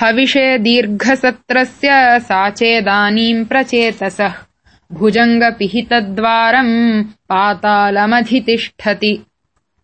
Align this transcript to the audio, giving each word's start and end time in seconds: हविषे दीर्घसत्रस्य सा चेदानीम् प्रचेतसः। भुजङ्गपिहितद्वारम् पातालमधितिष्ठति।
हविषे 0.00 0.58
दीर्घसत्रस्य 0.58 2.20
सा 2.20 2.50
चेदानीम् 2.50 3.44
प्रचेतसः। 3.44 4.32
भुजङ्गपिहितद्वारम् 4.92 7.04
पातालमधितिष्ठति। 7.04 9.22